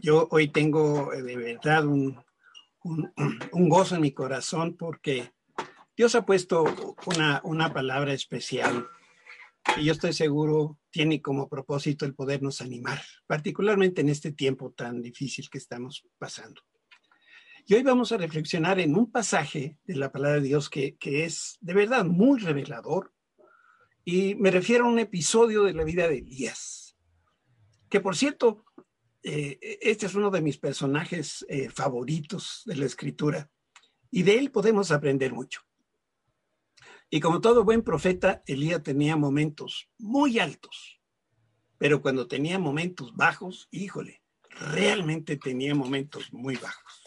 [0.00, 2.18] yo hoy tengo eh, de verdad un,
[3.52, 5.32] un, gozo en mi corazón porque
[5.96, 6.64] Dios ha puesto
[7.06, 8.86] una, una palabra especial
[9.76, 15.02] y yo estoy seguro tiene como propósito el podernos animar, particularmente en este tiempo tan
[15.02, 16.62] difícil que estamos pasando.
[17.66, 21.24] Y hoy vamos a reflexionar en un pasaje de la palabra de Dios que, que
[21.24, 23.12] es de verdad muy revelador.
[24.04, 26.96] Y me refiero a un episodio de la vida de Elías,
[27.90, 28.64] que por cierto,
[29.22, 33.50] eh, este es uno de mis personajes eh, favoritos de la escritura
[34.10, 35.62] y de él podemos aprender mucho.
[37.10, 41.00] Y como todo buen profeta, Elías tenía momentos muy altos,
[41.78, 47.02] pero cuando tenía momentos bajos, híjole, realmente tenía momentos muy bajos.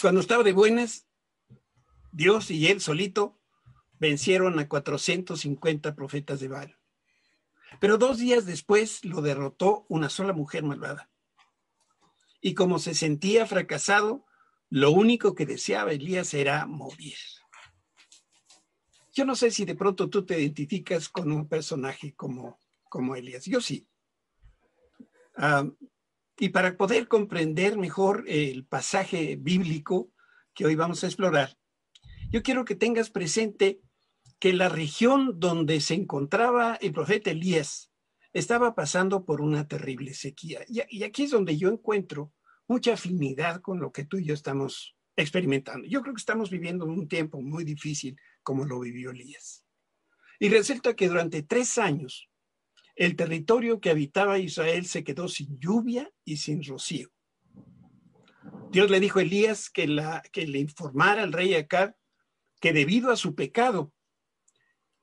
[0.00, 1.08] Cuando estaba de buenas,
[2.12, 3.40] Dios y él solito
[3.98, 6.77] vencieron a 450 profetas de Baal.
[7.80, 11.10] Pero dos días después lo derrotó una sola mujer malvada.
[12.40, 14.24] Y como se sentía fracasado,
[14.70, 17.16] lo único que deseaba Elías era morir.
[19.12, 23.44] Yo no sé si de pronto tú te identificas con un personaje como, como Elías.
[23.46, 23.88] Yo sí.
[25.36, 25.64] Ah,
[26.38, 30.12] y para poder comprender mejor el pasaje bíblico
[30.54, 31.58] que hoy vamos a explorar,
[32.30, 33.80] yo quiero que tengas presente
[34.38, 37.90] que la región donde se encontraba el profeta Elías
[38.32, 40.64] estaba pasando por una terrible sequía.
[40.68, 42.32] Y, aquí es donde yo encuentro
[42.68, 45.86] mucha afinidad con lo que tú y yo estamos experimentando.
[45.86, 49.64] Yo creo que estamos viviendo un tiempo muy difícil como lo vivió Elías.
[50.38, 52.28] Y resulta que durante tres años
[52.94, 57.10] el territorio que habitaba Israel se quedó sin lluvia y sin rocío.
[58.70, 61.94] Dios le dijo a Elías que, le informara al rey Acab
[62.60, 63.92] que debido a su pecado,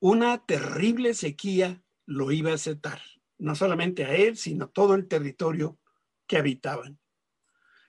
[0.07, 3.01] una terrible sequía lo iba a aceptar,
[3.39, 5.79] no solamente a él, sino todo el territorio
[6.27, 6.99] que habitaban.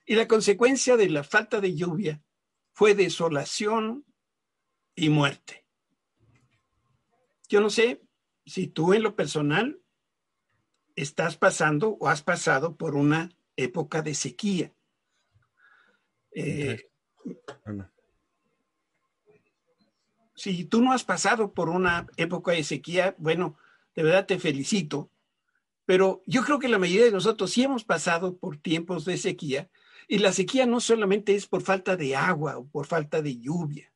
[0.07, 2.23] Y la consecuencia de la falta de lluvia
[2.73, 4.07] fue desolación
[4.95, 5.67] y muerte.
[7.51, 8.01] Yo no sé
[8.47, 9.79] si tú en lo personal
[10.95, 14.75] estás pasando o has pasado por una época de sequía.
[16.31, 16.91] Eh,
[20.37, 23.57] si tú no has pasado por una época de sequía, bueno,
[23.95, 25.11] de verdad te felicito,
[25.87, 29.71] pero yo creo que la mayoría de nosotros sí hemos pasado por tiempos de sequía
[30.09, 33.93] y la sequía no solamente es por falta de agua o por falta de lluvia.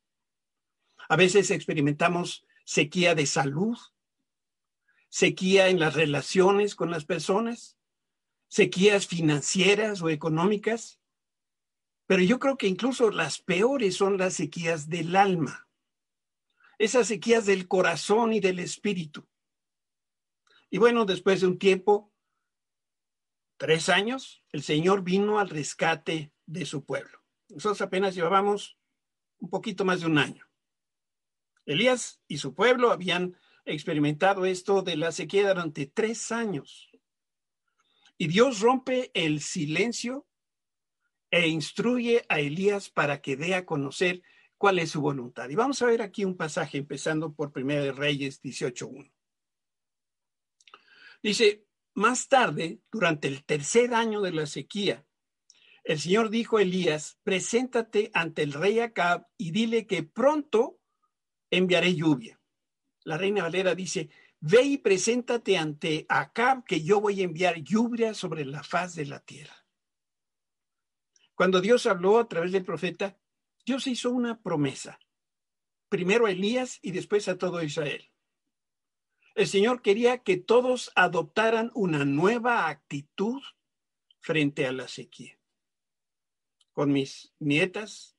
[1.08, 3.76] A veces experimentamos sequía de salud,
[5.08, 7.76] sequía en las relaciones con las personas,
[8.48, 11.00] sequías financieras o económicas,
[12.06, 15.68] pero yo creo que incluso las peores son las sequías del alma,
[16.80, 19.28] esas sequías del corazón y del espíritu.
[20.70, 22.10] Y bueno, después de un tiempo,
[23.58, 27.22] tres años, el Señor vino al rescate de su pueblo.
[27.50, 28.78] Nosotros apenas llevábamos
[29.40, 30.46] un poquito más de un año.
[31.66, 33.36] Elías y su pueblo habían
[33.66, 36.88] experimentado esto de la sequía durante tres años.
[38.16, 40.26] Y Dios rompe el silencio
[41.30, 44.22] e instruye a Elías para que dé a conocer
[44.60, 45.48] cuál es su voluntad.
[45.48, 49.10] Y vamos a ver aquí un pasaje empezando por 1 Reyes 18.1.
[51.22, 55.06] Dice, más tarde, durante el tercer año de la sequía,
[55.84, 60.78] el Señor dijo a Elías, preséntate ante el rey Acab y dile que pronto
[61.50, 62.40] enviaré lluvia
[63.04, 64.10] la reina Valera dice,
[64.40, 69.06] ve y preséntate ante Acab que yo voy a enviar lluvia sobre la faz de
[69.06, 69.56] la tierra.
[71.34, 73.18] Cuando Dios habló a través del profeta,
[73.64, 74.98] Dios hizo una promesa,
[75.88, 78.10] primero a Elías y después a todo Israel.
[79.34, 83.40] El Señor quería que todos adoptaran una nueva actitud
[84.18, 85.38] frente a la sequía.
[86.72, 88.16] Con mis nietas,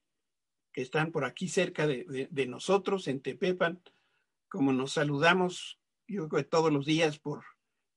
[0.73, 3.81] que están por aquí cerca de, nosotros, en Tepepan,
[4.47, 7.43] como nos saludamos, yo creo que todos los días por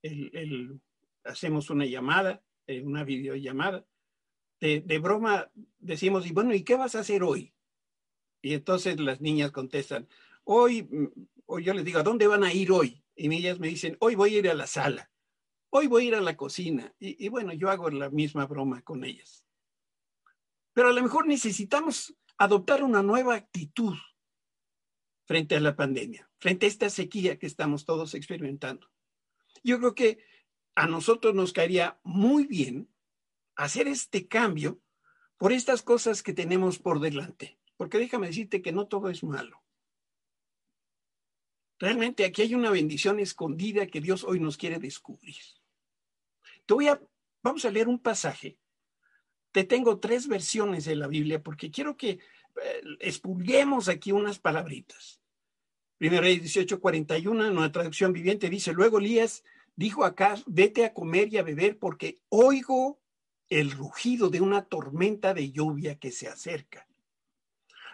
[0.03, 0.81] el,
[1.25, 3.87] hacemos una llamada, eh, una videollamada,
[4.64, 7.55] de, broma decimos, y bueno, ¿y qué vas a hacer hoy?
[8.43, 10.08] Y entonces las niñas contestan,
[10.44, 11.06] hoy, mm,
[11.46, 13.05] o yo les digo, ¿a dónde van a ir hoy?
[13.14, 15.11] Y ellas me dicen, hoy voy a ir a la sala,
[15.70, 16.94] hoy voy a ir a la cocina.
[16.99, 19.44] Y bueno, yo hago la misma broma con ellas.
[20.72, 23.94] Pero a lo mejor necesitamos adoptar una nueva actitud
[25.26, 28.90] frente a la pandemia, frente a esta sequía que estamos todos experimentando.
[29.62, 30.19] Yo creo que
[30.75, 32.94] a nosotros nos caería muy bien
[33.56, 34.81] hacer este cambio
[35.37, 39.62] por estas cosas que tenemos por delante, porque déjame decirte que no todo es malo.
[41.79, 45.37] Realmente aquí hay una bendición escondida que Dios hoy nos quiere descubrir.
[46.67, 47.01] Te voy a
[47.45, 48.56] Vamos a leer un pasaje.
[49.53, 55.21] Te tengo tres versiones de la Biblia porque quiero que eh, expulguemos aquí unas palabritas.
[55.99, 59.45] Primero Reyes 18:41, en una traducción viviente, dice, luego Elías
[59.77, 62.99] dijo acá, vete a comer y a beber porque oigo
[63.49, 66.87] el rugido de una tormenta de lluvia que se acerca.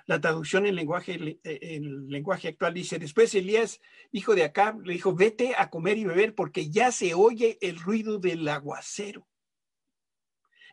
[0.06, 3.81] La traducción en lenguaje, en lenguaje actual dice, después Elías,
[4.11, 7.79] hijo de Acab, le dijo, vete a comer y beber porque ya se oye el
[7.79, 9.29] ruido del aguacero.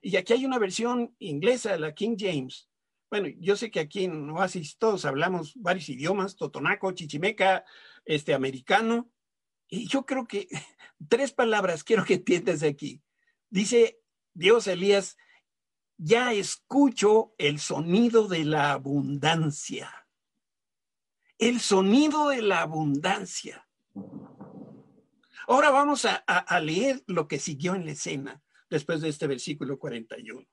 [0.01, 2.69] Y aquí hay una versión inglesa, la King James.
[3.09, 7.63] Bueno, yo sé que aquí en Oasis todos hablamos varios idiomas, totonaco, chichimeca,
[8.05, 9.09] este, americano.
[9.69, 10.47] Y yo creo que
[11.09, 13.01] tres palabras quiero que entiendas aquí.
[13.49, 13.99] Dice
[14.37, 15.17] Dios Elías,
[15.97, 20.07] ya escucho el sonido de la abundancia.
[21.39, 23.67] El sonido de la abundancia.
[25.47, 29.79] Ahora vamos a, a, leer lo que siguió en la escena después de este versículo
[29.79, 30.45] 41.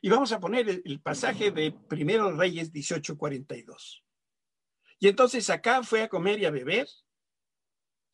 [0.00, 4.02] Y vamos a poner el, el pasaje de Primero Reyes 18:42.
[4.98, 6.88] Y entonces acá fue a comer y a beber.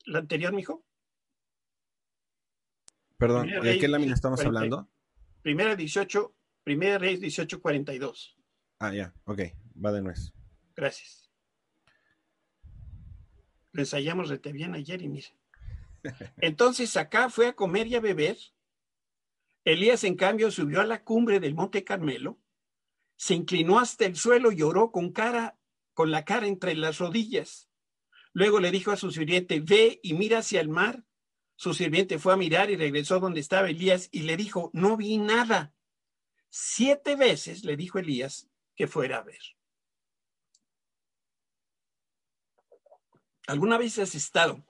[0.05, 0.85] ¿La anterior, mijo?
[3.19, 4.88] Perdón, ¿de qué lámina estamos hablando?
[5.46, 6.34] Primera 18,
[6.64, 8.34] Primera Reyes 18:42.
[8.81, 9.43] Ah, ya, ok,
[9.76, 10.32] va de nuez.
[10.75, 11.31] Gracias.
[13.70, 15.28] Lo ensayamos de bien ayer y mira.
[16.38, 18.37] Entonces acá fue a comer y a beber.
[19.64, 22.40] Elías, en cambio, subió a la cumbre del monte Carmelo,
[23.14, 25.60] se inclinó hasta el suelo y oró con cara,
[25.94, 27.69] con la cara entre las rodillas.
[28.32, 31.04] Luego le dijo a su sirviente, ve y mira hacia el mar.
[31.56, 35.17] Su sirviente fue a mirar y regresó donde estaba Elías y le dijo, no vi
[35.17, 35.75] nada.
[36.50, 39.41] Siete veces le dijo Elías que fuera a ver.
[43.47, 44.64] ¿Alguna vez has estado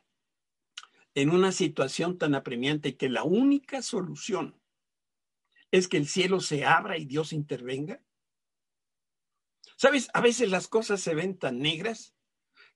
[1.14, 4.60] en una situación tan apremiante que la única solución
[5.72, 8.00] es que el cielo se abra y Dios intervenga?
[9.76, 10.08] ¿Sabes?
[10.14, 12.14] A veces las cosas se ven tan negras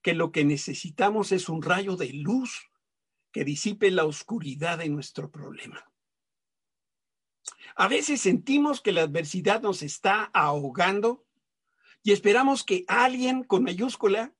[0.02, 2.69] que lo que necesitamos es un rayo de luz
[3.32, 5.90] que disipe la oscuridad de nuestro problema.
[7.76, 11.26] A veces sentimos que la adversidad nos está ahogando
[12.02, 14.34] y esperamos que alguien con mayúscula,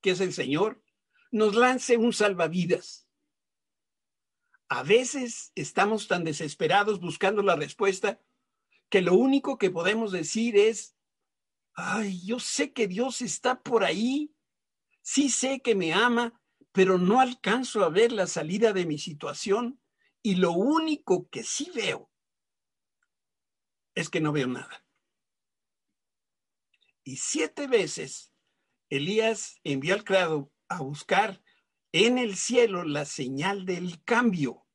[0.00, 0.82] que es el Señor,
[1.30, 3.08] nos lance un salvavidas.
[4.68, 8.20] A veces estamos tan desesperados buscando la respuesta
[8.90, 10.96] que lo único que podemos decir es,
[11.74, 14.34] ay, yo sé que Dios está por ahí,
[15.00, 16.40] sí sé que me ama,
[16.72, 19.80] pero no alcanzo a ver la salida de mi situación
[20.22, 22.10] y lo único que sí veo
[23.94, 24.84] es que no veo nada.
[27.04, 28.32] Y siete veces
[28.90, 31.42] Elías envió al criado a buscar
[31.92, 34.66] en el cielo la señal del cambio.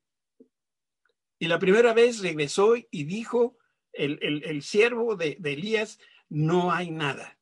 [1.40, 3.58] Y la primera vez regresó y dijo
[3.92, 7.40] el, siervo de, de Elías, no hay nada.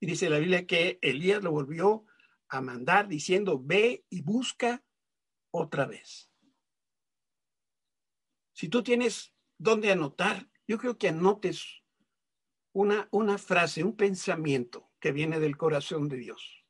[0.00, 2.05] Y dice la Biblia que Elías lo volvió
[2.48, 4.84] a mandar diciendo, ve y busca
[5.50, 6.30] otra vez.
[8.52, 11.82] Si tú tienes dónde anotar, yo creo que anotes
[12.72, 16.64] una, una frase, un pensamiento que viene del corazón de Dios.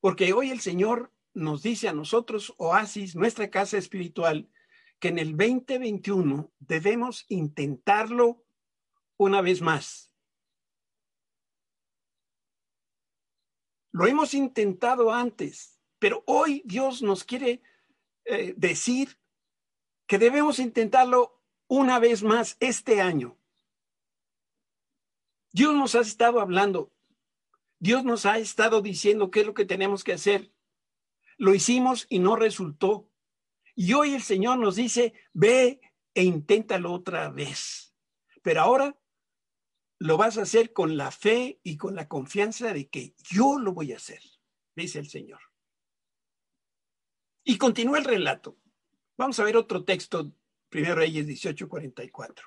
[0.00, 4.50] Porque hoy el Señor nos dice a nosotros, Oasis, nuestra casa espiritual,
[4.98, 8.44] que en el 2021 debemos intentarlo
[9.16, 10.09] una vez más.
[13.92, 17.62] Lo hemos intentado antes, pero hoy Dios nos quiere
[18.24, 19.18] eh, decir
[20.06, 23.36] que debemos intentarlo una vez más este año.
[25.52, 26.92] Dios nos ha estado hablando,
[27.78, 30.52] Dios nos ha estado diciendo qué es lo que tenemos que hacer.
[31.38, 33.08] Lo hicimos y no resultó.
[33.74, 35.80] Y hoy el Señor nos dice, ve
[36.12, 37.94] e inténtalo otra vez.
[38.42, 38.99] Pero ahora
[40.00, 43.74] lo vas a hacer con la fe y con la confianza de que yo lo
[43.74, 44.22] voy a hacer,
[44.74, 45.40] dice el Señor.
[47.44, 48.58] Y continúa el relato.
[49.18, 50.32] Vamos a ver otro texto,
[50.70, 52.44] Primero Reyes 18:44.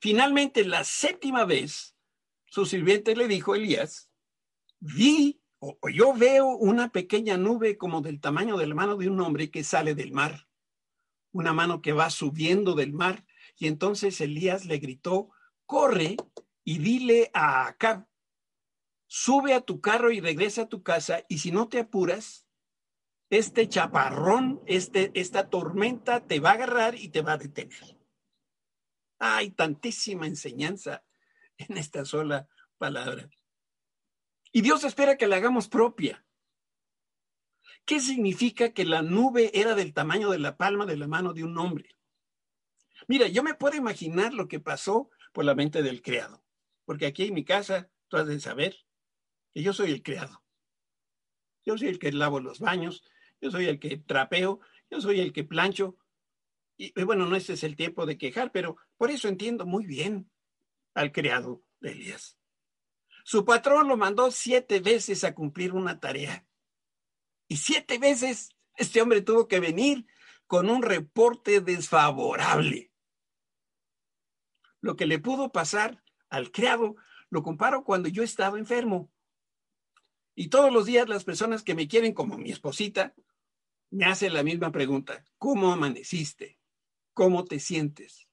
[0.00, 1.96] Finalmente, la séptima vez,
[2.46, 4.10] su sirviente le dijo a Elías,
[4.80, 9.08] vi o, o yo veo una pequeña nube como del tamaño de la mano de
[9.08, 10.48] un hombre que sale del mar,
[11.30, 13.24] una mano que va subiendo del mar.
[13.56, 15.30] Y entonces Elías le gritó,
[15.66, 16.16] corre
[16.64, 18.06] y dile a Acab,
[19.06, 22.46] sube a tu carro y regresa a tu casa y si no te apuras,
[23.28, 27.98] este chaparrón, este, esta tormenta te va a agarrar y te va a detener.
[29.18, 31.04] Hay tantísima enseñanza
[31.56, 33.28] en esta sola palabra.
[34.52, 36.26] Y Dios espera que la hagamos propia,
[37.86, 41.44] ¿Qué significa que la nube era del tamaño de la palma de la mano de
[41.44, 41.96] un hombre?
[43.06, 46.42] Mira, yo me puedo imaginar lo que pasó por la mente del criado,
[46.86, 48.74] porque aquí en mi casa tú has de saber
[49.52, 50.42] que yo soy el criado.
[51.62, 53.04] Yo soy el que lavo los baños,
[53.38, 55.98] yo soy el que trapeo, yo soy el que plancho.
[56.78, 60.30] Y, bueno, no ese es el tiempo de quejar, pero por eso entiendo muy bien
[60.94, 62.38] al criado de Elías.
[63.22, 66.46] Su patrón lo mandó siete veces a cumplir una tarea.
[67.46, 70.06] Y siete veces este hombre tuvo que venir
[70.46, 72.90] con un reporte desfavorable.
[74.86, 76.94] Lo que le pudo pasar al criado
[77.28, 79.10] lo comparo cuando yo estaba enfermo.
[80.36, 83.12] Y todos los días las personas que me quieren como mi esposita
[83.90, 85.24] me hacen la misma pregunta.
[85.38, 86.60] ¿Cómo amaneciste?
[87.14, 88.28] ¿Cómo te sientes?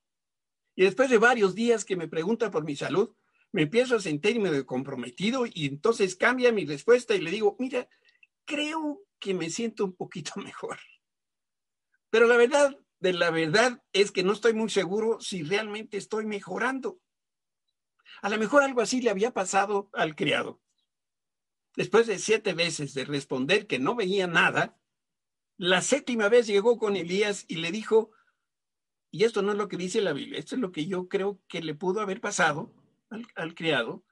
[0.76, 3.16] Y después de varios días que me pregunta por mi salud,
[3.52, 7.90] me empiezo a sentirme comprometido y entonces cambia mi respuesta y le digo, mira,
[8.46, 10.78] creo que me siento un poquito mejor.
[12.12, 16.26] Pero la verdad de la verdad es que no estoy muy seguro si realmente estoy
[16.26, 17.02] mejorando.
[18.22, 20.62] A lo mejor algo así le había pasado al criado.
[21.76, 24.80] Después de siete veces de responder que no veía nada,
[25.58, 28.12] la séptima vez llegó con Elías y le dijo,
[29.12, 31.42] y esto no es lo que dice la Biblia, esto es lo que yo creo
[31.50, 32.74] que le pudo haber pasado
[33.10, 34.06] al, al criado.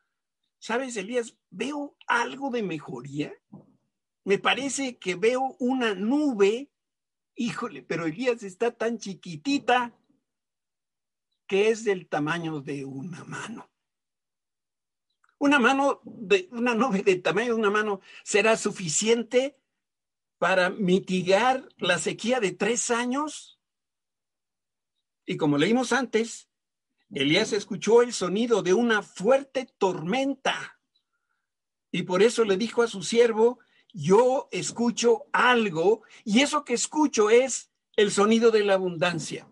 [0.60, 1.38] ¿Sabes, Elías?
[1.50, 3.34] Veo algo de mejoría
[4.24, 6.71] me parece que veo una nube,
[7.36, 9.98] híjole, pero Elías está tan chiquitita
[11.48, 13.70] que es del tamaño de una mano.
[15.38, 19.58] Una mano, de, una nube del tamaño de una mano será suficiente
[20.38, 23.60] para mitigar la sequía de tres años.
[25.26, 26.48] Y como leímos antes,
[27.10, 30.80] Elías escuchó el sonido de una fuerte tormenta.
[31.92, 33.60] Y por eso le dijo a su siervo,
[33.94, 39.48] yo escucho algo y eso que escucho es el sonido de la abundancia.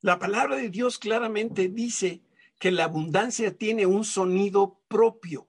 [0.00, 2.22] La palabra de Dios claramente dice
[2.58, 5.48] que la abundancia tiene un sonido propio.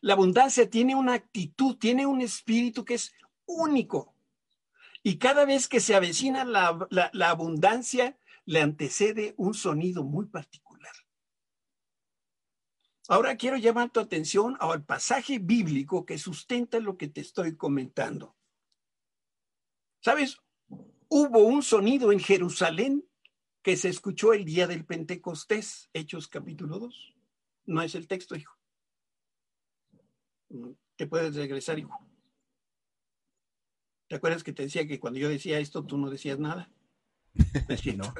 [0.00, 3.12] La abundancia tiene una actitud, tiene un espíritu que es
[3.46, 4.14] único.
[5.02, 10.67] Y cada vez que se avecina la, la abundancia, le antecede un sonido muy particular.
[13.10, 18.36] Ahora quiero llamar tu atención al pasaje bíblico que sustenta lo que te estoy comentando.
[20.00, 20.36] ¿Sabes?
[21.08, 23.08] Hubo un sonido en Jerusalén
[23.62, 27.14] que se escuchó el día del Pentecostés, Hechos capítulo 2.
[27.66, 28.54] No es el texto, hijo.
[30.96, 31.98] Te puedes regresar, hijo.
[34.08, 36.70] ¿Te acuerdas que te decía que cuando yo decía esto tú no decías nada?
[37.96, 38.14] no.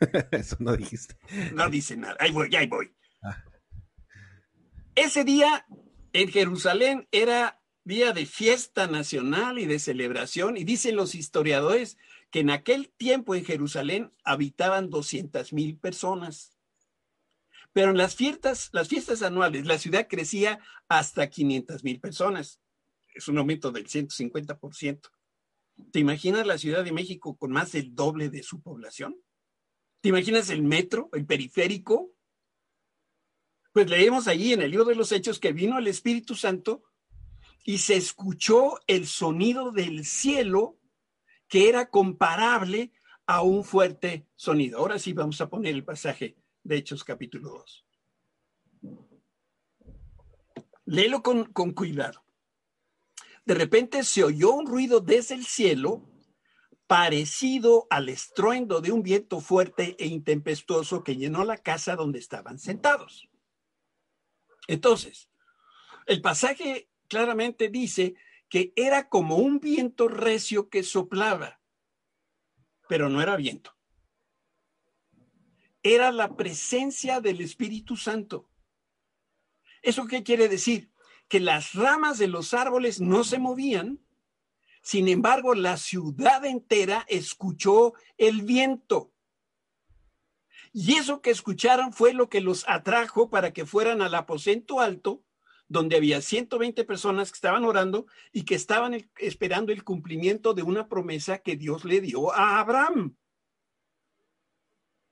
[0.30, 1.16] Eso no dijiste.
[1.52, 2.16] No dice nada.
[2.20, 2.94] Ahí voy, ahí voy.
[4.94, 5.66] Ese día
[6.12, 11.98] en Jerusalén era día de fiesta nacional y de celebración, y dicen los historiadores
[12.30, 16.56] que en aquel tiempo en Jerusalén habitaban 200 mil personas.
[17.72, 22.60] Pero en las fiestas, las fiestas anuales, la ciudad crecía hasta 500 mil personas.
[23.14, 25.10] Es un aumento del 150%.
[25.90, 29.20] ¿Te imaginas la Ciudad de México con más del doble de su población?
[30.00, 32.13] ¿Te imaginas el metro, el periférico?
[33.74, 36.84] Pues leemos allí en el libro de los Hechos que vino el Espíritu Santo
[37.64, 40.78] y se escuchó el sonido del cielo
[41.48, 42.92] que era comparable
[43.26, 44.78] a un fuerte sonido.
[44.78, 47.64] Ahora sí vamos a poner el pasaje de Hechos capítulo
[48.82, 49.06] 2.
[50.84, 52.24] Léelo con, con cuidado.
[53.44, 56.08] De repente se oyó un ruido desde el cielo
[56.86, 62.60] parecido al estruendo de un viento fuerte e intempestuoso que llenó la casa donde estaban
[62.60, 63.28] sentados.
[64.66, 65.30] Entonces,
[66.06, 68.14] el pasaje claramente dice
[68.48, 71.60] que era como un viento recio que soplaba,
[72.88, 73.74] pero no era viento.
[75.82, 78.48] Era la presencia del Espíritu Santo.
[79.82, 80.90] ¿Eso qué quiere decir?
[81.28, 84.00] Que las ramas de los árboles no se movían,
[84.84, 89.13] sin embargo, la ciudad entera escuchó el viento.
[90.76, 95.22] Y eso que escucharon fue lo que los atrajo para que fueran al aposento alto,
[95.68, 100.88] donde había 120 personas que estaban orando y que estaban esperando el cumplimiento de una
[100.88, 103.16] promesa que Dios le dio a Abraham,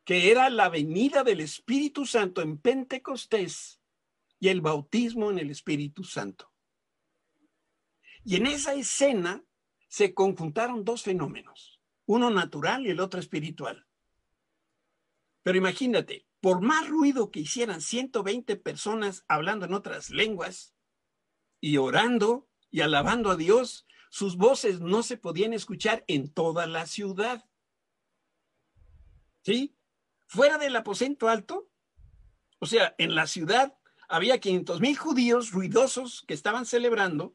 [0.05, 3.81] que era la venida del Espíritu Santo en Pentecostés
[4.41, 6.53] y el bautismo en el Espíritu Santo.
[8.25, 9.45] Y en esa escena
[9.87, 13.87] se conjuntaron dos fenómenos, uno natural y el otro espiritual.
[15.43, 20.75] Pero imagínate, por más ruido que hicieran 120 personas hablando en otras lenguas
[21.61, 26.87] y orando, y alabando a Dios, sus voces no se podían escuchar en toda la
[26.87, 27.45] ciudad.
[29.43, 29.77] ¿Sí?
[30.27, 31.71] Fuera del aposento alto,
[32.59, 33.77] o sea, en la ciudad
[34.09, 37.35] había 500 mil judíos ruidosos que estaban celebrando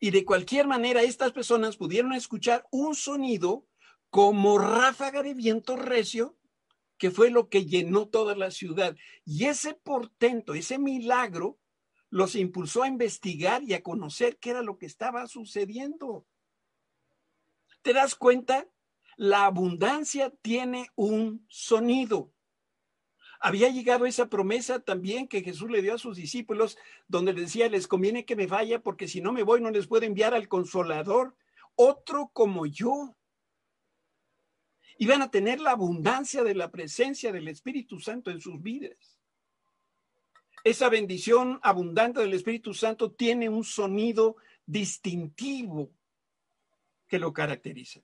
[0.00, 3.66] y de cualquier manera estas personas pudieron escuchar un sonido
[4.10, 6.37] como ráfaga de viento recio
[6.98, 8.96] que fue lo que llenó toda la ciudad.
[9.24, 11.58] Y ese portento, ese milagro,
[12.10, 16.26] los impulsó a investigar y a conocer qué era lo que estaba sucediendo.
[17.82, 18.66] ¿Te das cuenta?
[19.16, 22.32] La abundancia tiene un sonido.
[23.40, 26.76] Había llegado esa promesa también que Jesús le dio a sus discípulos,
[27.06, 29.86] donde les decía, les conviene que me vaya porque si no me voy no les
[29.86, 31.36] puedo enviar al consolador,
[31.76, 33.16] otro como yo.
[34.98, 39.18] Y van a tener la abundancia de la presencia del Espíritu Santo en sus vidas.
[40.64, 44.36] Esa bendición abundante del Espíritu Santo tiene un sonido
[44.66, 45.90] distintivo
[47.06, 48.00] que lo caracteriza.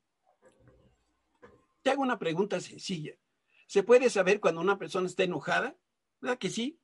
[1.83, 3.15] Te hago una pregunta sencilla.
[3.67, 5.77] ¿Se puede saber cuando una persona está enojada?
[6.21, 6.79] ¿Verdad que sí?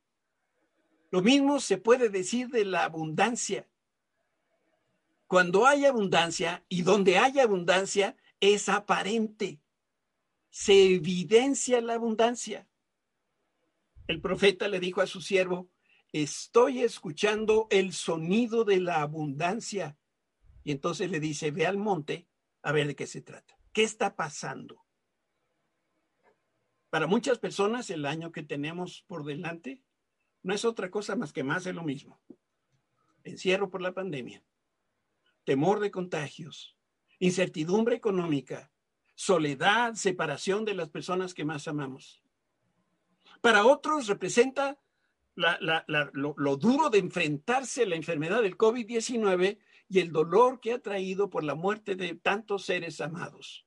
[1.10, 3.66] Lo mismo se puede decir de la abundancia.
[5.26, 9.60] Cuando hay abundancia y donde hay abundancia es aparente.
[10.50, 12.68] Se evidencia la abundancia.
[14.06, 15.70] El profeta le dijo a su siervo,
[16.12, 19.96] estoy escuchando el sonido de la abundancia.
[20.64, 22.28] Y entonces le dice, ve al monte
[22.62, 23.58] a ver de qué se trata.
[23.72, 24.84] ¿Qué está pasando?
[26.90, 29.82] Para muchas personas el año que tenemos por delante
[30.42, 32.20] no es otra cosa más que más de lo mismo.
[33.22, 34.42] Encierro por la pandemia,
[35.44, 36.76] temor de contagios,
[37.18, 38.72] incertidumbre económica,
[39.20, 42.22] soledad, separación de las personas que más amamos.
[43.42, 44.80] Para otros representa
[45.34, 49.58] lo, lo, duro de enfrentarse a la enfermedad del COVID-19
[49.90, 53.66] y el dolor que ha traído por la muerte de tantos seres amados.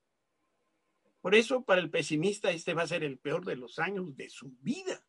[1.22, 4.32] Por eso, para el pesimista, este va a ser el peor de los años de
[4.32, 5.06] su vida.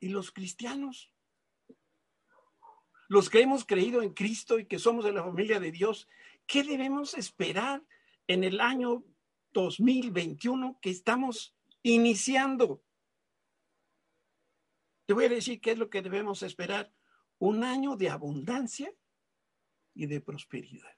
[0.00, 1.12] ¿Y los cristianos?
[3.08, 6.08] Los que hemos creído en Cristo y que somos de la familia de Dios,
[6.46, 7.82] ¿qué debemos esperar
[8.32, 9.04] en el año
[9.52, 12.82] 2021 que estamos iniciando?
[15.06, 16.92] Te voy a decir qué es lo que debemos esperar.
[17.38, 18.90] Un año de abundancia
[19.94, 20.96] y de prosperidad.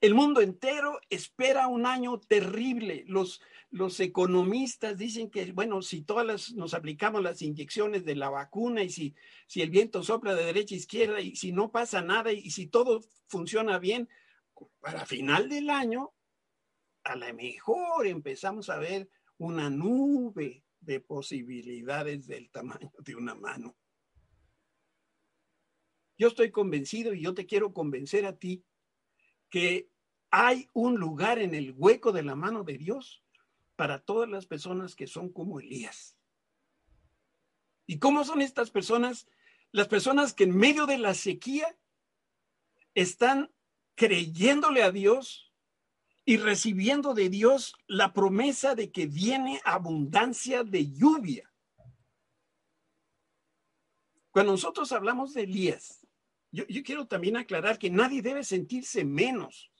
[0.00, 3.04] El mundo entero espera un año terrible.
[3.06, 8.82] Los, los economistas dicen que, bueno, si todas nos aplicamos las inyecciones de la vacuna
[8.82, 9.14] y si,
[9.46, 12.66] si el viento sopla de derecha a izquierda y si no pasa nada y si
[12.66, 14.10] todo funciona bien,
[14.80, 16.12] para final del año,
[17.04, 23.76] a lo mejor empezamos a ver una nube de posibilidades del tamaño de una mano.
[26.16, 28.64] Yo estoy convencido y yo te quiero convencer a ti
[29.50, 29.90] que
[30.30, 33.24] hay un lugar en el hueco de la mano de Dios
[33.76, 36.16] para todas las personas que son como Elías.
[37.86, 39.26] ¿Y cómo son estas personas?
[39.72, 41.76] Las personas que en medio de la sequía
[42.94, 43.52] están
[43.94, 45.52] creyéndole a Dios
[46.24, 51.52] y recibiendo de Dios la promesa de que viene abundancia de lluvia.
[54.30, 56.06] Cuando nosotros hablamos de Elías,
[56.50, 59.72] yo, quiero también aclarar que nadie debe sentirse menos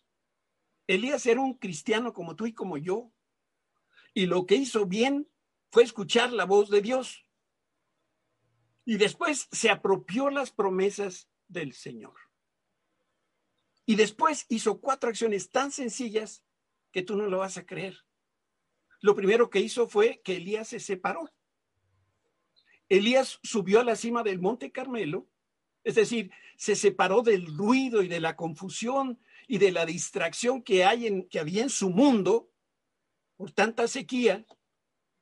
[0.86, 3.10] Elías era un cristiano como tú y como yo.
[4.12, 5.28] Y lo que hizo bien
[5.70, 7.26] fue escuchar la voz de Dios.
[8.84, 12.14] Y después se apropió las promesas del Señor.
[13.86, 16.42] Y después hizo cuatro acciones tan sencillas
[16.92, 18.04] que tú no lo vas a creer.
[19.00, 21.30] Lo primero que hizo fue que Elías se separó.
[22.88, 25.28] Elías subió a la cima del monte Carmelo,
[25.82, 30.84] es decir, se separó del ruido y de la confusión y de la distracción que,
[30.84, 32.50] hay en, que había en su mundo
[33.36, 34.46] por tanta sequía,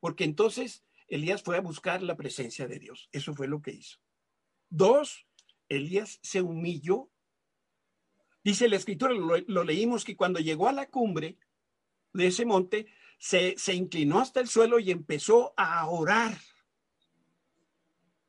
[0.00, 3.08] porque entonces Elías fue a buscar la presencia de Dios.
[3.12, 3.98] Eso fue lo que hizo.
[4.70, 5.26] Dos,
[5.68, 7.11] Elías se humilló.
[8.44, 11.38] Dice la escritura, lo, leímos, que cuando llegó a la cumbre
[12.12, 12.86] de ese monte,
[13.18, 16.36] se, se inclinó hasta el suelo y empezó a orar.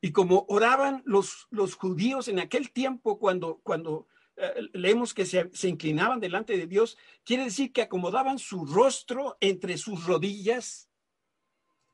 [0.00, 5.48] Y como oraban los, los judíos en aquel tiempo, cuando, cuando eh, leemos que se,
[5.68, 10.90] inclinaban delante de Dios, quiere decir que acomodaban su rostro entre sus rodillas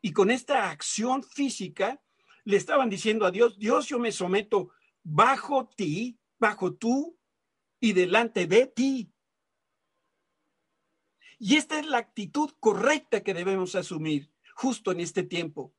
[0.00, 2.02] y con esta acción física
[2.44, 4.70] le estaban diciendo a Dios, Dios, yo me someto
[5.02, 7.18] bajo ti, bajo tú
[7.80, 9.12] y delante de ti.
[11.38, 15.74] Y esta es la actitud correcta que debemos asumir justo en este tiempo.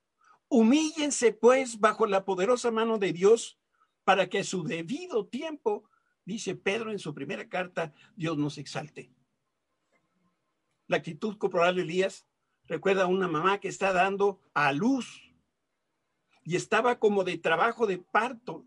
[0.50, 3.60] Humíllense pues bajo la poderosa mano de Dios
[4.04, 5.88] para que a su debido tiempo,
[6.26, 9.14] dice Pedro en su primera carta, Dios nos exalte.
[10.88, 12.26] La actitud corporal de Elías
[12.66, 15.32] recuerda a una mamá que está dando a luz
[16.44, 18.66] y estaba como de trabajo de parto.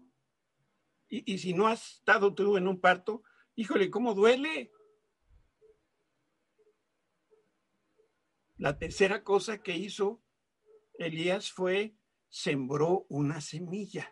[1.09, 3.23] Y, si no has estado tú en un parto,
[3.55, 4.73] híjole, ¿cómo duele?
[8.57, 10.23] La tercera cosa que hizo
[10.99, 11.97] Elías fue
[12.29, 14.11] sembró una semilla.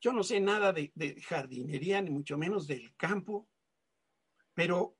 [0.00, 0.92] Yo no sé nada de,
[1.26, 3.48] jardinería, ni mucho menos del campo,
[4.54, 4.96] pero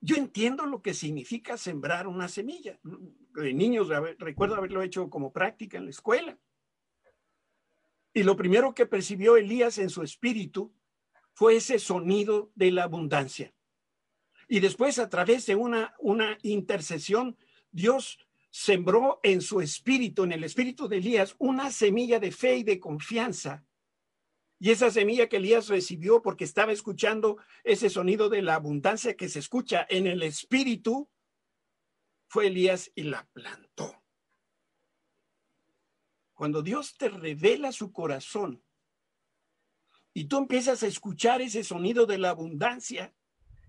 [0.00, 2.78] yo entiendo lo que significa sembrar una semilla.
[2.82, 6.38] De niños recuerdo haberlo hecho como práctica en la escuela.
[8.12, 10.74] Y lo primero que percibió Elías en su espíritu
[11.34, 13.54] fue ese sonido de la abundancia.
[14.48, 17.36] Y después, a través de una, una intercesión,
[17.70, 18.18] Dios
[18.50, 22.80] sembró en su espíritu, en el espíritu de Elías, una semilla de fe y de
[22.80, 23.64] confianza.
[24.58, 29.28] Y esa semilla que Elías recibió porque estaba escuchando ese sonido de la abundancia que
[29.28, 31.08] se escucha en el espíritu,
[32.26, 34.02] fue Elías y la plantó.
[36.38, 38.62] Cuando Dios te revela su corazón
[40.14, 43.12] y tú empiezas a escuchar ese sonido de la abundancia,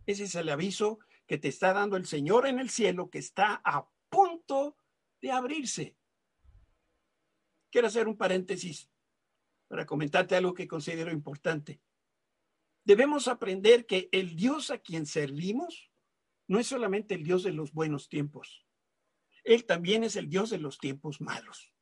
[0.06, 3.60] ese es el aviso que te está dando el Señor en el cielo que está
[3.66, 4.78] a punto
[5.20, 5.98] de abrirse.
[7.72, 8.88] Quiero hacer un paréntesis
[9.68, 11.82] para comentarte algo que considero importante.
[12.84, 15.90] Debemos aprender que el Dios a quien servimos
[16.46, 18.64] no es solamente el Dios de los buenos tiempos.
[19.44, 21.74] Él también es el Dios de los tiempos malos.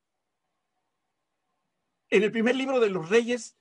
[2.10, 3.58] En el primer libro de los reyes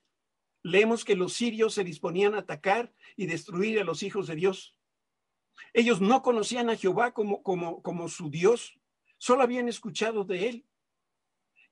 [0.63, 4.77] leemos que los sirios se disponían a atacar y destruir a los hijos de Dios.
[5.73, 8.79] Ellos no conocían a Jehová como, como, como su Dios,
[9.19, 10.67] solo habían escuchado de él.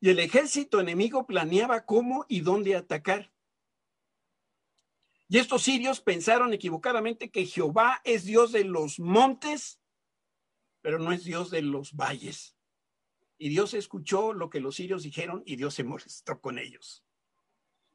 [0.00, 3.32] Y el ejército enemigo planeaba cómo y dónde atacar.
[5.28, 9.80] Y estos sirios pensaron equivocadamente que Jehová es Dios de los montes,
[10.82, 12.56] pero no es Dios de los valles.
[13.44, 17.04] Y Dios escuchó lo que los sirios dijeron y Dios se molestó con ellos.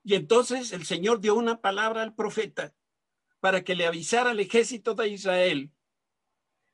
[0.03, 2.75] Y entonces el Señor dio una palabra al profeta
[3.39, 5.71] para que le avisara al ejército de Israel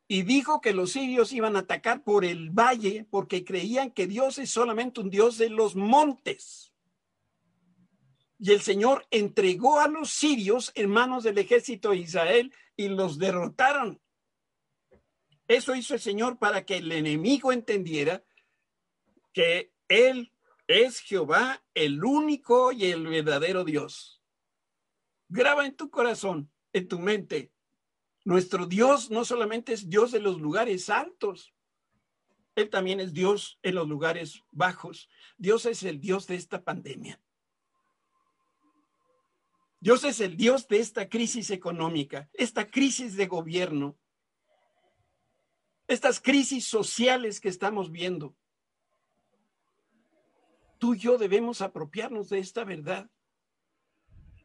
[0.10, 4.40] y dijo que los sirios iban a atacar por el valle porque creían que Dios
[4.40, 6.74] es solamente un Dios de los montes.
[8.40, 13.20] Y el Señor entregó a los sirios en manos del ejército de Israel y los
[13.20, 14.02] derrotaron.
[15.48, 18.22] Eso hizo el Señor para que el enemigo entendiera
[19.36, 20.32] que Él
[20.66, 24.24] es Jehová el único y el verdadero Dios.
[25.28, 27.52] Graba en tu corazón, en tu mente.
[28.24, 31.54] Nuestro Dios no solamente es Dios de los lugares altos,
[32.56, 35.10] Él también es Dios en los lugares bajos.
[35.38, 37.22] Dios es el Dios de esta pandemia.
[39.82, 43.98] Dios es el Dios de esta crisis económica, esta crisis de gobierno,
[45.88, 48.34] estas crisis sociales que estamos viendo
[50.78, 53.10] tú y yo debemos apropiarnos de esta verdad.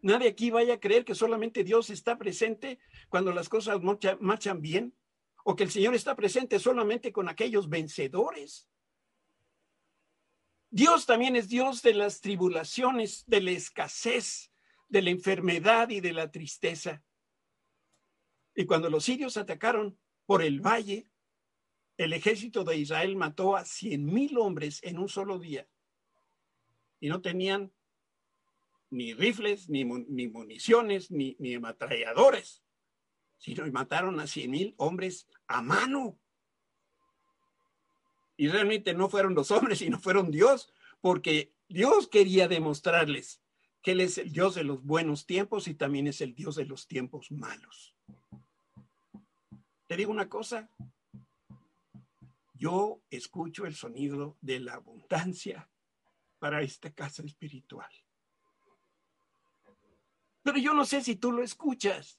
[0.03, 3.81] Nadie aquí vaya a creer que solamente Dios está presente cuando las cosas
[4.21, 4.95] marchan bien
[5.45, 8.69] o que el Señor está presente solamente con aquellos vencedores.
[10.71, 14.53] Dios también es Dios de las tribulaciones, de la escasez,
[14.89, 17.03] de la enfermedad y de la tristeza.
[18.55, 21.11] Y cuando los sirios atacaron por el valle,
[21.97, 25.69] el ejército de Israel mató a cien mil hombres en un solo día
[27.01, 27.73] y no tenían
[28.91, 32.63] ni rifles, ni, municiones, ni, ni ametralladores,
[33.39, 36.19] sino mataron a cien mil hombres a mano.
[38.37, 43.41] Y realmente no fueron los hombres, sino fueron Dios, porque Dios quería demostrarles
[43.83, 46.67] que Él es el Dios de los buenos tiempos y también es el Dios de
[46.67, 47.95] los tiempos malos.
[49.87, 50.71] Te digo una cosa,
[52.55, 55.71] yo escucho el sonido de la abundancia
[56.41, 57.91] para esta casa espiritual.
[60.43, 62.19] Pero yo no sé si tú lo escuchas.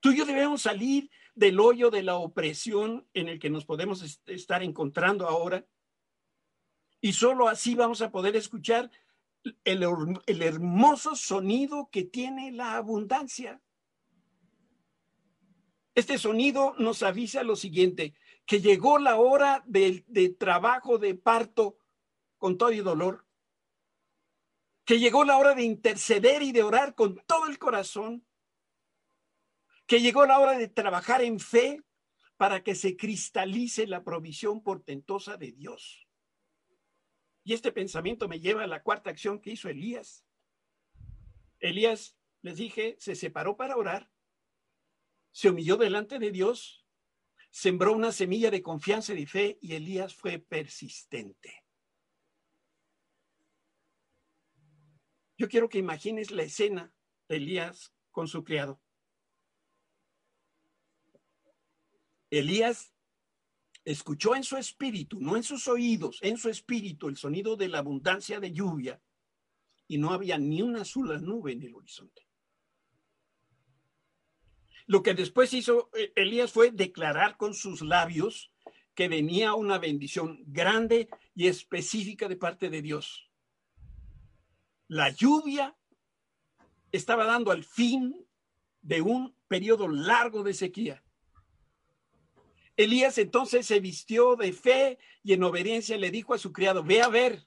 [0.00, 4.20] Tú y yo debemos salir del hoyo de la opresión en el que nos podemos
[4.26, 5.66] estar encontrando ahora.
[7.00, 8.90] Y solo así vamos a poder escuchar
[9.64, 9.82] el,
[10.42, 13.60] hermoso sonido que tiene la abundancia.
[15.94, 18.14] Este sonido nos avisa lo siguiente,
[18.46, 21.78] que llegó la hora de, de trabajo de parto
[22.44, 23.26] con todo y dolor,
[24.84, 28.22] que llegó la hora de interceder y de orar con todo el corazón,
[29.86, 31.82] que llegó la hora de trabajar en fe
[32.36, 36.06] para que se cristalice la provisión portentosa de Dios.
[37.44, 40.26] Y este pensamiento me lleva a la cuarta acción que hizo Elías.
[41.60, 44.10] Elías, les dije, se separó para orar,
[45.30, 46.84] se humilló delante de Dios,
[47.50, 51.63] sembró una semilla de confianza y de fe y Elías fue persistente.
[55.36, 56.92] Yo quiero que imagines la escena
[57.28, 58.80] de Elías con su criado.
[62.30, 62.92] Elías
[63.84, 67.78] escuchó en su espíritu, no en sus oídos, en su espíritu el sonido de la
[67.78, 69.00] abundancia de lluvia
[69.86, 72.26] y no había ni una sola nube en el horizonte.
[74.86, 78.52] Lo que después hizo eh, Elías fue declarar con sus labios
[78.94, 83.30] que venía una bendición grande y específica de parte de Dios.
[84.88, 85.76] La lluvia
[86.92, 88.26] estaba dando al fin
[88.82, 91.02] de un periodo largo de sequía.
[92.76, 97.02] Elías entonces se vistió de fe y en obediencia le dijo a su criado, ve
[97.02, 97.46] a ver.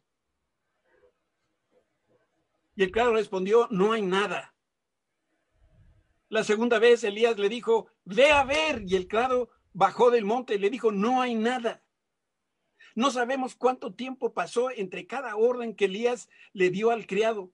[2.76, 4.56] Y el criado respondió, no hay nada.
[6.30, 8.84] La segunda vez Elías le dijo, ve a ver.
[8.86, 11.84] Y el criado bajó del monte y le dijo, no hay nada.
[12.98, 17.52] No sabemos cuánto tiempo pasó entre cada orden que Elías le dio al criado.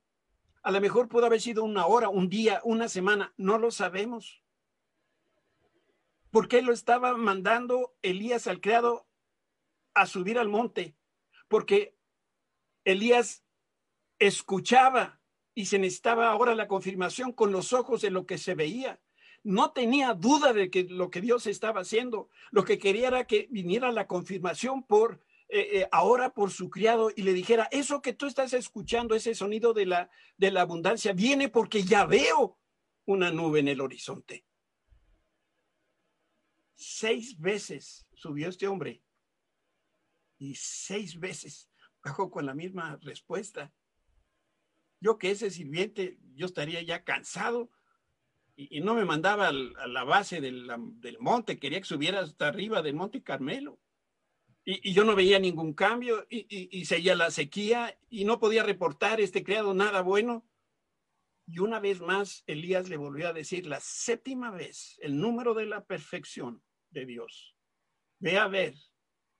[0.62, 4.42] A lo mejor pudo haber sido una hora, un día, una semana, no lo sabemos.
[6.32, 9.06] ¿Por qué lo estaba mandando Elías al criado
[9.94, 10.96] a subir al monte?
[11.50, 11.98] Porque
[12.86, 13.44] Elías
[14.20, 15.20] escuchaba
[15.54, 19.02] y se necesitaba ahora la confirmación con los ojos de lo que se veía.
[19.44, 22.30] No tenía duda de que lo que Dios estaba haciendo.
[22.52, 27.12] Lo que quería era que viniera la confirmación por eh, eh, ahora por su criado
[27.16, 31.14] y le dijera, eso que tú estás escuchando, ese sonido de la, de la abundancia,
[31.14, 32.60] viene porque ya veo
[33.06, 34.46] una nube en el horizonte.
[36.76, 39.04] Seis veces subió este hombre
[40.38, 41.70] y seis veces
[42.04, 43.74] bajó con la misma respuesta.
[45.00, 47.70] Yo que ese sirviente, yo estaría ya cansado
[48.56, 50.70] y, no me mandaba a la base del,
[51.20, 53.80] monte, quería que subiera hasta arriba del monte Carmelo.
[54.66, 59.20] Y, yo no veía ningún cambio y, y, seguía la sequía y no podía reportar
[59.20, 60.46] este criado nada bueno.
[61.46, 65.66] Y una vez más, Elías le volvió a decir la séptima vez el número de
[65.66, 67.56] la perfección de Dios.
[68.20, 68.76] Ve a ver.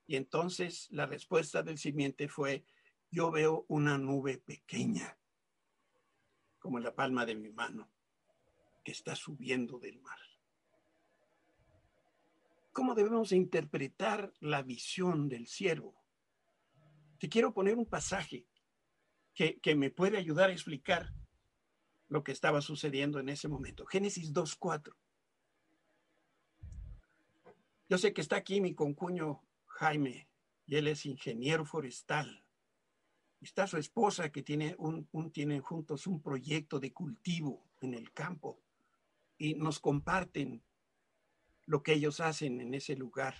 [0.06, 2.66] Y entonces la respuesta del simiente fue,
[3.10, 5.18] yo veo una nube pequeña,
[6.60, 7.90] como la palma de mi mano,
[8.84, 10.20] que está subiendo del mar.
[12.74, 16.04] ¿Cómo debemos interpretar la visión del siervo?
[17.20, 18.48] Te quiero poner un pasaje
[19.36, 21.14] que, que me puede ayudar a explicar
[22.08, 23.86] lo que estaba sucediendo en ese momento.
[23.86, 24.96] Génesis 2.4.
[27.90, 30.28] Yo sé que está aquí mi concuño Jaime
[30.66, 32.44] y él es ingeniero forestal.
[33.40, 38.64] Está su esposa que tiene un, tienen juntos un proyecto de cultivo en el campo
[39.38, 40.64] y nos comparten
[41.66, 43.36] lo que ellos hacen en ese lugar.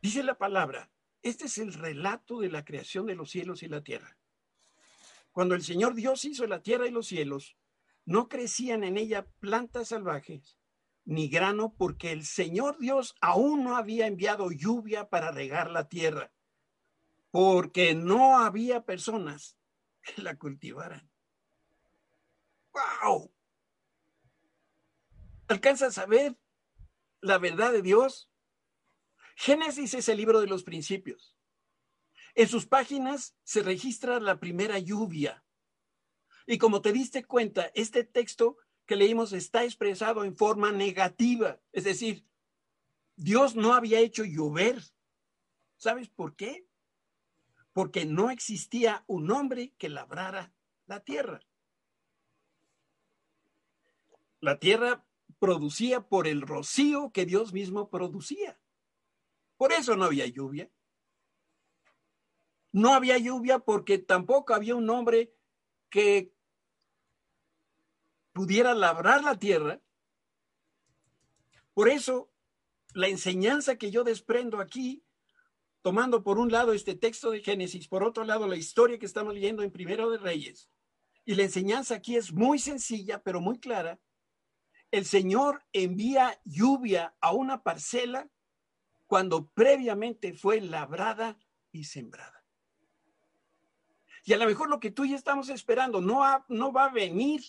[0.00, 0.90] Dice la palabra,
[1.22, 4.18] este es el relato de la creación de los cielos y la tierra.
[5.32, 7.56] Cuando el Señor Dios hizo la tierra y los cielos,
[8.04, 10.58] no crecían en ella plantas salvajes,
[11.04, 16.32] ni grano, porque el Señor Dios aún no había enviado lluvia para regar la tierra,
[17.30, 19.56] porque no había personas
[20.02, 21.10] que la cultivaran.
[23.02, 23.33] ¡Wow!
[25.48, 26.36] ¿Alcanzas a ver
[27.20, 28.30] la verdad de Dios?
[29.36, 31.36] Génesis es el libro de los principios.
[32.34, 35.44] En sus páginas se registra la primera lluvia.
[36.46, 41.60] Y como te diste cuenta, este texto que leímos está expresado en forma negativa.
[41.72, 42.26] Es decir,
[43.16, 44.82] Dios no había hecho llover.
[45.76, 46.66] ¿Sabes por qué?
[47.72, 50.52] Porque no existía un hombre que labrara
[50.86, 51.40] la tierra.
[54.40, 55.06] La tierra
[55.38, 58.58] producía por el rocío que Dios mismo producía.
[59.56, 60.70] Por eso no había lluvia.
[62.72, 65.32] No había lluvia porque tampoco había un hombre
[65.90, 66.34] que
[68.32, 69.80] pudiera labrar la tierra.
[71.72, 72.32] Por eso,
[72.92, 75.04] la enseñanza que yo desprendo aquí,
[75.82, 79.34] tomando por un lado este texto de Génesis, por otro lado la historia que estamos
[79.34, 80.68] leyendo en Primero de Reyes,
[81.24, 83.98] y la enseñanza aquí es muy sencilla, pero muy clara.
[84.94, 88.30] El Señor envía lluvia a una parcela
[89.08, 91.36] cuando previamente fue labrada
[91.72, 92.44] y sembrada.
[94.22, 96.92] Y a lo mejor lo que tú y yo estamos esperando no, no va a
[96.92, 97.42] venir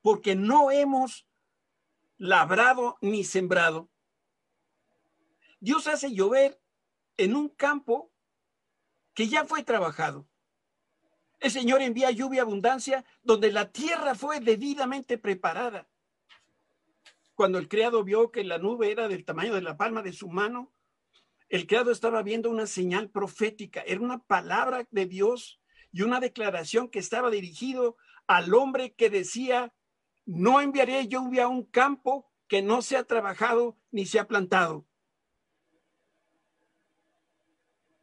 [0.00, 1.26] porque no hemos
[2.18, 3.90] labrado ni sembrado.
[5.58, 6.62] Dios hace llover
[7.16, 8.12] en un campo
[9.12, 10.28] que ya fue trabajado.
[11.40, 15.89] El Señor envía lluvia abundancia donde la tierra fue debidamente preparada.
[17.40, 20.28] Cuando el criado vio que la nube era del tamaño de la palma de su
[20.28, 20.74] mano,
[21.48, 25.58] el criado estaba viendo una señal profética, era una palabra de Dios
[25.90, 29.72] y una declaración que estaba dirigido al hombre que decía,
[30.26, 34.86] no enviaré lluvia a un campo que no se ha trabajado ni se ha plantado.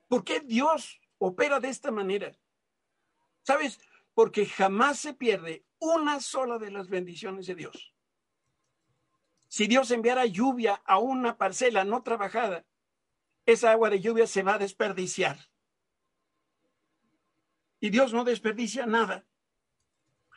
[0.07, 2.35] ¿Por qué Dios opera de esta manera?
[3.43, 3.79] ¿Sabes?
[4.15, 7.93] Porque jamás se pierde una sola de las bendiciones de Dios.
[9.47, 12.65] Si Dios enviara lluvia a una parcela no trabajada,
[13.45, 15.39] esa agua de lluvia se va a desperdiciar.
[17.79, 19.25] Y Dios no desperdicia nada.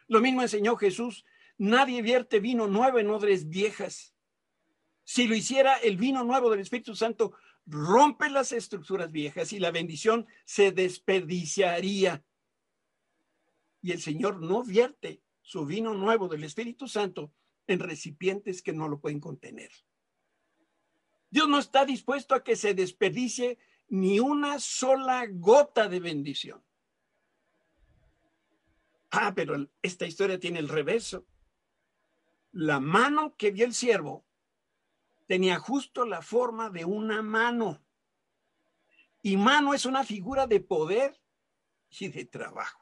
[0.07, 1.25] Lo mismo enseñó Jesús.
[1.59, 4.15] Nadie vierte vino nuevo en odres viejas.
[5.05, 7.33] Si lo hiciera el vino nuevo del Espíritu Santo,
[7.67, 12.25] rompe las estructuras viejas y la bendición se desperdiciaría
[13.83, 17.33] y el Señor no vierte su vino nuevo del Espíritu Santo
[17.73, 19.71] en recipientes que no lo pueden contener.
[21.31, 26.63] Dios no está dispuesto a que se desperdicie ni una sola gota de bendición.
[29.11, 31.27] Ah, pero esta historia tiene el reverso.
[32.53, 34.25] La mano que vio el siervo
[35.27, 37.85] tenía justo la forma de una mano.
[39.23, 41.21] Y mano es una figura de poder
[41.91, 42.81] y de trabajo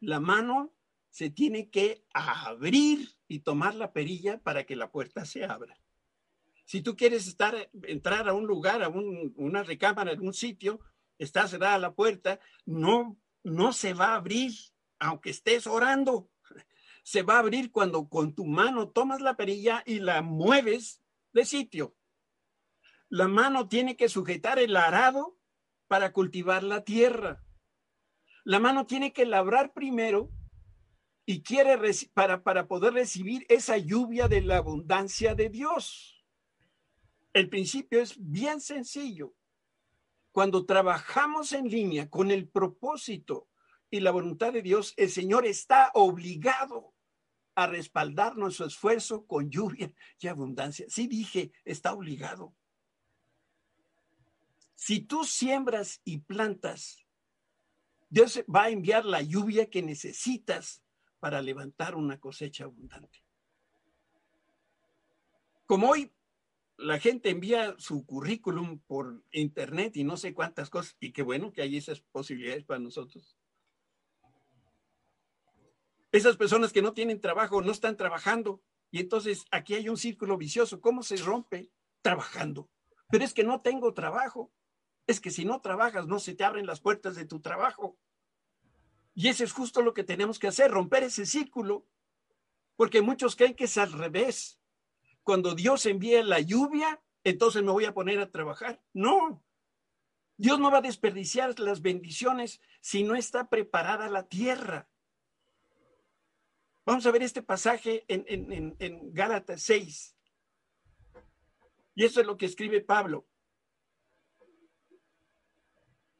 [0.00, 0.72] la mano
[1.16, 5.80] se tiene que abrir y tomar la perilla para que la puerta se abra.
[6.66, 10.78] Si tú quieres estar, entrar a un lugar, a una recámara, en un sitio,
[11.16, 14.52] está cerrada la puerta, no, no se va a abrir,
[14.98, 16.30] aunque estés orando.
[17.02, 21.00] Se va a abrir cuando con tu mano tomas la perilla y la mueves
[21.32, 21.96] de sitio.
[23.08, 25.38] La mano tiene que sujetar el arado
[25.88, 27.42] para cultivar la tierra.
[28.44, 30.30] La mano tiene que labrar primero
[31.26, 31.78] y quiere
[32.14, 36.24] para, para poder recibir esa lluvia de la abundancia de Dios.
[37.32, 39.34] El principio es bien sencillo.
[40.32, 43.48] Cuando trabajamos en línea con el propósito
[43.90, 46.94] y la voluntad de Dios, el Señor está obligado
[47.56, 50.86] a respaldar nuestro esfuerzo con lluvia y abundancia.
[50.88, 52.54] Sí dije, está obligado.
[54.74, 57.06] Si tú siembras y plantas
[58.08, 60.82] Dios va a enviar la lluvia que necesitas
[61.18, 63.22] para levantar una cosecha abundante.
[65.66, 66.12] Como hoy
[66.78, 71.52] la gente envía su currículum por internet y no sé cuántas cosas, y qué bueno
[71.52, 73.36] que hay esas posibilidades para nosotros.
[76.12, 80.36] Esas personas que no tienen trabajo no están trabajando y entonces aquí hay un círculo
[80.36, 80.80] vicioso.
[80.80, 81.70] ¿Cómo se rompe?
[82.02, 82.70] Trabajando.
[83.10, 84.52] Pero es que no tengo trabajo.
[85.06, 87.98] Es que si no trabajas, no se te abren las puertas de tu trabajo.
[89.16, 91.84] Y eso es justo lo que tenemos que hacer, romper ese círculo,
[92.76, 94.60] porque muchos creen que es al revés.
[95.24, 98.80] Cuando Dios envía la lluvia, entonces me voy a poner a trabajar.
[98.92, 99.42] No,
[100.36, 104.88] Dios no va a desperdiciar las bendiciones si no está preparada la tierra.
[106.84, 110.16] Vamos a ver este pasaje en, en, en Gálatas 6.
[111.96, 113.26] Y eso es lo que escribe Pablo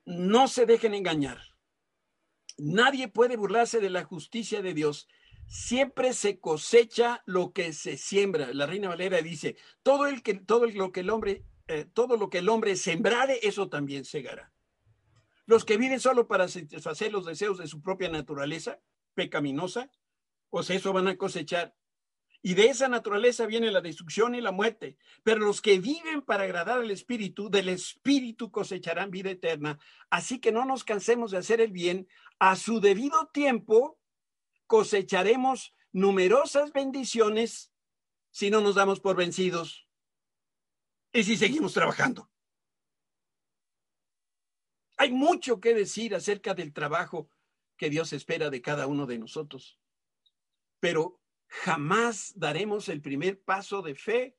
[0.07, 1.43] no se dejen engañar.
[2.59, 5.09] Nadie puede burlarse de la justicia de Dios.
[5.47, 8.53] Siempre se cosecha lo que se siembra.
[8.53, 12.31] La Reina Valera dice, todo, el que, todo lo que el hombre, eh, todo lo
[12.31, 14.53] que el hombre sembrare, eso también segará.
[15.45, 18.81] Los que viven solo para satisfacer los deseos de su propia naturaleza
[19.15, 19.91] pecaminosa,
[20.51, 21.76] pues eso van a cosechar.
[22.47, 24.97] Y de esa naturaleza viene la destrucción y la muerte.
[25.25, 29.81] Pero los que viven para agradar al Espíritu, del Espíritu cosecharán vida eterna.
[30.11, 32.07] Así que no nos cansemos de hacer el bien.
[32.39, 33.99] A su debido tiempo
[34.69, 37.73] cosecharemos numerosas bendiciones
[38.31, 39.89] si no nos damos por vencidos
[41.13, 42.31] y si seguimos trabajando.
[44.99, 47.29] Hay mucho que decir acerca del trabajo
[47.77, 49.81] que Dios espera de cada uno de nosotros.
[50.79, 54.39] Pero Jamás daremos el primer paso de fe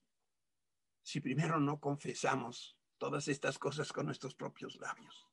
[1.01, 5.27] si primero no confesamos todas estas cosas con nuestros propios labios.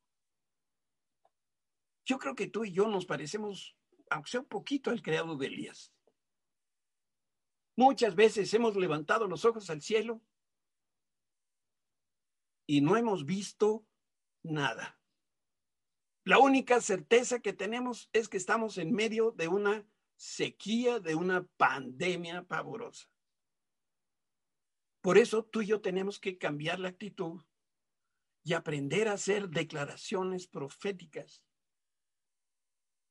[2.05, 3.77] Yo creo que tú y yo nos parecemos,
[4.11, 5.93] aunque sea un poquito, al creado de Elías.
[7.77, 10.23] Muchas veces hemos levantado los ojos al cielo
[12.67, 13.85] y no hemos visto
[14.43, 15.01] nada.
[16.25, 21.45] La única certeza que tenemos es que estamos en medio de una sequía de una
[21.57, 23.09] pandemia pavorosa.
[25.01, 27.43] Por eso tú y yo tenemos que cambiar la actitud
[28.43, 31.43] y aprender a hacer declaraciones proféticas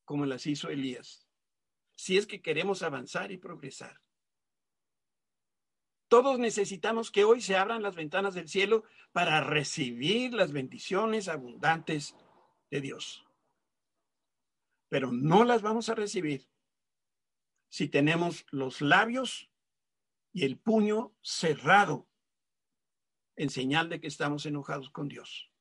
[0.05, 1.27] como las hizo Elías,
[1.95, 4.01] si es que queremos avanzar y progresar.
[6.07, 12.15] Todos necesitamos que hoy se abran las ventanas del cielo para recibir las bendiciones abundantes
[12.69, 13.25] de Dios.
[14.89, 16.47] Pero no las vamos a recibir
[17.73, 19.49] si tenemos los labios
[20.31, 22.07] y el puño cerrado
[23.35, 25.51] en señal de que estamos enojados con Dios.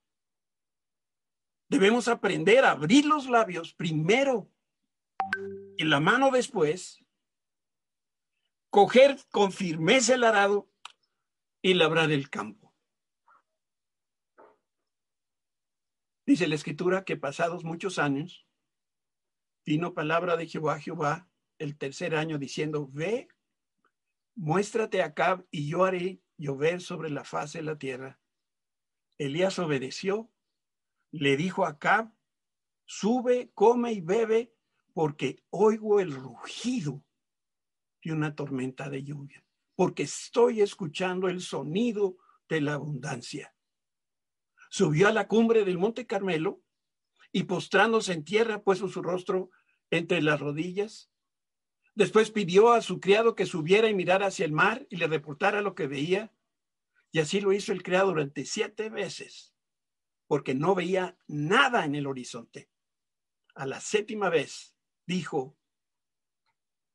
[1.69, 4.53] Debemos aprender a abrir los labios primero
[5.79, 7.03] y la mano después,
[8.69, 10.71] coger con firmeza el arado
[11.63, 12.75] y labrar el campo.
[16.27, 18.47] Dice la escritura que pasados muchos años,
[19.65, 21.32] vino palabra de Jehová, Jehová,
[21.63, 23.29] el tercer año, diciendo, ve,
[24.35, 28.21] muéstrate acá y yo haré llover sobre la faz de la tierra.
[29.19, 30.31] Elías obedeció,
[31.13, 32.13] le dijo a Acab,
[32.85, 34.55] sube, come y bebe,
[34.93, 37.05] porque oigo el rugido
[38.03, 39.45] de una tormenta de lluvia,
[39.77, 42.17] porque estoy escuchando el sonido
[42.49, 43.55] de la abundancia.
[44.69, 46.63] Subió a la cumbre del monte Carmelo
[47.31, 49.51] y postrándose en tierra, puso su rostro
[49.91, 51.12] entre las rodillas.
[51.95, 55.61] Después pidió a su criado que subiera y mirara hacia el mar y le reportara
[55.61, 56.33] lo que veía.
[57.11, 59.55] Y así lo hizo el criado durante siete veces,
[60.27, 62.71] porque no veía nada en el horizonte.
[63.55, 64.75] A la séptima vez
[65.07, 65.59] dijo,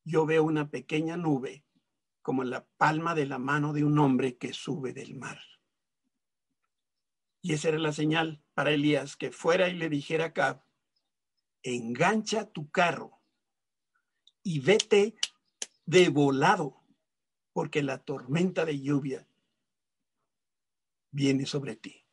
[0.03, 1.63] yo veo una pequeña nube
[2.23, 5.39] como la palma de la mano de un hombre que sube del mar.
[7.41, 10.65] Y esa era la señal para Elías, que fuera y le dijera a Cab,
[11.61, 13.16] engancha tu carro
[14.47, 15.13] y vete
[15.85, 16.81] de volado,
[17.51, 19.27] porque la tormenta de lluvia
[21.11, 22.05] viene sobre ti.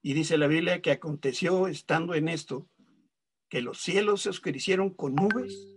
[0.00, 2.70] Y dice la Biblia que aconteció estando en esto,
[3.50, 5.68] que los cielos se oscurecieron con nubes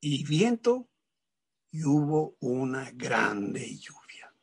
[0.00, 0.88] y viento
[1.70, 4.34] y hubo una grande lluvia.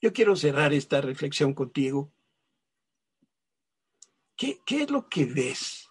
[0.00, 2.10] Yo quiero cerrar esta reflexión contigo.
[4.34, 5.87] ¿Qué, qué es lo que ves?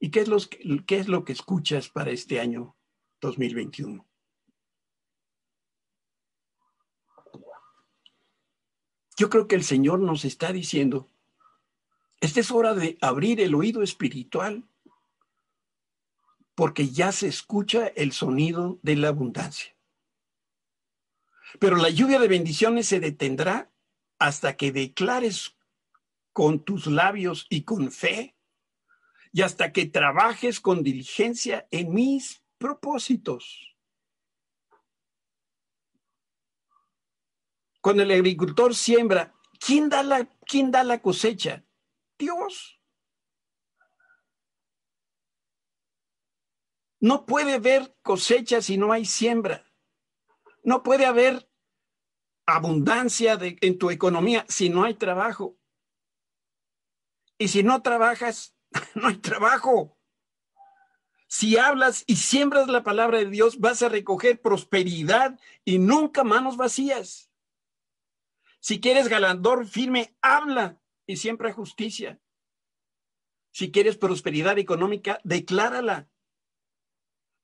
[0.00, 2.76] ¿Y qué es, los, qué es lo que escuchas para este año
[3.20, 4.06] 2021?
[9.16, 11.08] Yo creo que el Señor nos está diciendo,
[12.20, 14.64] esta es hora de abrir el oído espiritual
[16.54, 19.76] porque ya se escucha el sonido de la abundancia.
[21.58, 23.70] Pero la lluvia de bendiciones se detendrá
[24.18, 25.56] hasta que declares
[26.32, 28.36] con tus labios y con fe
[29.38, 33.76] y hasta que trabajes con diligencia en mis propósitos.
[37.80, 39.32] Cuando el agricultor siembra,
[39.64, 41.64] ¿quién da la, quién da la cosecha?
[42.18, 42.80] Dios.
[46.98, 49.72] No puede haber cosecha si no hay siembra.
[50.64, 51.48] No puede haber
[52.44, 55.56] abundancia de, en tu economía si no hay trabajo.
[57.38, 58.57] Y si no trabajas,
[58.94, 59.96] no hay trabajo.
[61.26, 66.56] Si hablas y siembras la palabra de Dios, vas a recoger prosperidad y nunca manos
[66.56, 67.30] vacías.
[68.60, 72.18] Si quieres galandor firme, habla y siembra justicia.
[73.52, 76.08] Si quieres prosperidad económica, declárala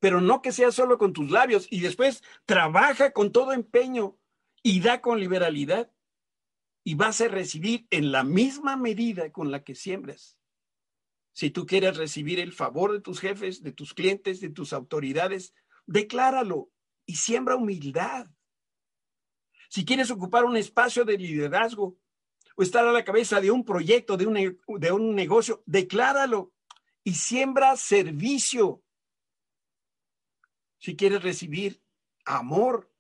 [0.05, 4.19] pero no que sea solo con tus labios y después trabaja con todo empeño
[4.63, 5.91] y da con liberalidad
[6.85, 10.39] y vas a recibir en la misma medida con la que siembras.
[11.35, 15.53] Si tú quieres recibir el favor de tus jefes, de tus clientes, de tus autoridades,
[15.85, 16.71] decláralo
[17.05, 18.29] y siembra humildad.
[19.69, 21.99] Si quieres ocupar un espacio de liderazgo
[22.57, 26.55] o estar a la cabeza de un proyecto, de un, de un negocio, decláralo
[27.03, 28.85] y siembra servicio
[30.79, 31.83] si quieres recibir
[32.27, 32.93] amor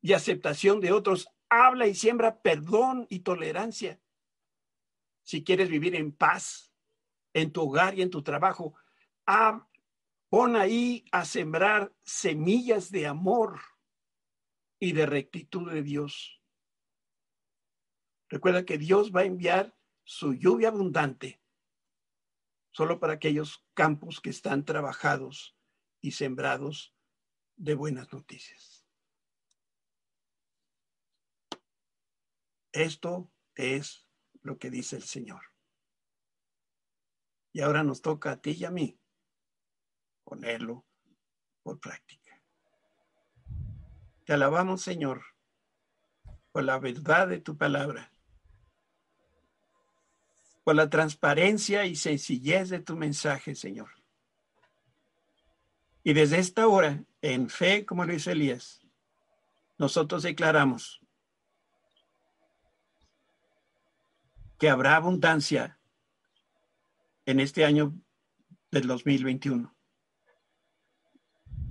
[0.00, 4.00] y aceptación de otros, habla y siembra perdón y tolerancia.
[5.24, 6.69] Si quieres vivir en paz
[7.32, 8.74] en tu hogar y en tu trabajo,
[10.28, 13.60] pon ahí a sembrar semillas de amor
[14.78, 16.40] y de rectitud de Dios.
[18.28, 21.40] Recuerda que Dios va a enviar su lluvia abundante
[22.72, 25.56] solo para aquellos campos que están trabajados
[26.00, 26.94] y sembrados
[27.56, 28.86] de buenas noticias.
[32.72, 34.08] Esto es
[34.42, 35.49] lo que dice el Señor.
[37.52, 38.98] Y ahora nos toca a ti y a mí
[40.24, 40.84] ponerlo
[41.62, 42.40] por práctica.
[44.24, 45.22] Te alabamos, Señor,
[46.52, 48.12] por la verdad de tu palabra,
[50.62, 53.90] por la transparencia y sencillez de tu mensaje, Señor.
[56.04, 58.80] Y desde esta hora, en fe, como lo hizo Elías,
[59.78, 61.00] nosotros declaramos
[64.58, 65.79] que habrá abundancia
[67.26, 67.94] en este año
[68.70, 69.74] del 2021.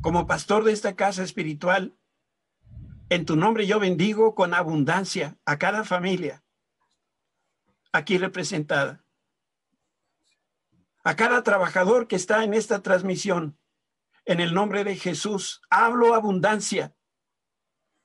[0.02, 1.98] Como pastor de esta casa espiritual,
[3.10, 6.44] en tu nombre yo bendigo con abundancia a cada familia
[7.92, 9.04] aquí representada,
[11.04, 13.58] a cada trabajador que está en esta transmisión.
[14.26, 16.96] En el nombre de Jesús, hablo abundancia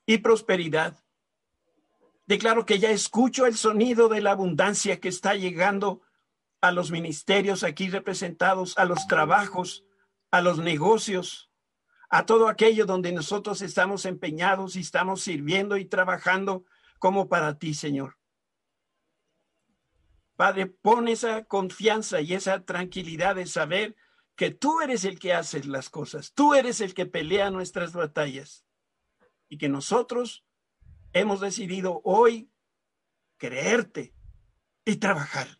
[0.07, 1.03] y prosperidad.
[2.25, 6.01] Declaro que ya escucho el sonido de la abundancia que está llegando
[6.65, 9.85] a los ministerios aquí representados, a los trabajos,
[10.31, 11.51] a los negocios,
[12.09, 16.65] a todo aquello donde nosotros estamos empeñados y estamos sirviendo y trabajando
[16.97, 18.17] como para ti, Señor.
[20.35, 23.95] Padre, pon esa confianza y esa tranquilidad de saber
[24.35, 28.65] que tú eres el que haces las cosas, tú eres el que pelea nuestras batallas
[29.49, 30.43] y que nosotros
[31.13, 32.49] hemos decidido hoy
[33.37, 34.15] creerte
[34.83, 35.59] y trabajar.